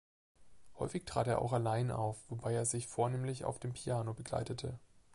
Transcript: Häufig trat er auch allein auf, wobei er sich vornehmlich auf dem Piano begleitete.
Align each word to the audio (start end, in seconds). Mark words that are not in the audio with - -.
Häufig 0.79 1.05
trat 1.05 1.27
er 1.27 1.43
auch 1.43 1.53
allein 1.53 1.91
auf, 1.91 2.17
wobei 2.27 2.55
er 2.55 2.65
sich 2.65 2.87
vornehmlich 2.87 3.45
auf 3.45 3.59
dem 3.59 3.71
Piano 3.73 4.15
begleitete. 4.15 4.79